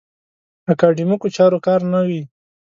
اکاډیمیکو 0.71 1.27
چارو 1.35 1.57
کار 1.65 1.81
نه 1.93 1.99
وي. 2.07 2.21